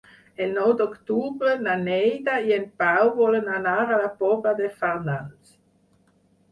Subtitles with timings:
[0.43, 5.59] El nou d'octubre na Neida i en Pau volen anar a la Pobla de Farnals.